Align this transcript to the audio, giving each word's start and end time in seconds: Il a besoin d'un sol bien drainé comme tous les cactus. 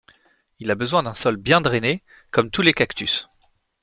Il 0.57 0.71
a 0.71 0.73
besoin 0.73 1.03
d'un 1.03 1.13
sol 1.13 1.37
bien 1.37 1.61
drainé 1.61 2.03
comme 2.31 2.49
tous 2.49 2.63
les 2.63 2.73
cactus. 2.73 3.27